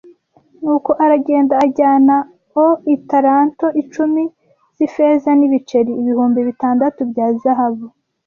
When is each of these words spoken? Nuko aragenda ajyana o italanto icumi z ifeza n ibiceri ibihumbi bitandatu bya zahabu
Nuko 0.61 0.91
aragenda 1.03 1.53
ajyana 1.65 2.15
o 2.65 2.67
italanto 2.95 3.67
icumi 3.81 4.23
z 4.77 4.79
ifeza 4.87 5.29
n 5.39 5.41
ibiceri 5.47 5.91
ibihumbi 6.01 6.39
bitandatu 6.47 7.01
bya 7.11 7.27
zahabu 7.41 7.87